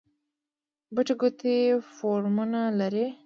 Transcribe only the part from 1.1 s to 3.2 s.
کوټ فارمونه لري؟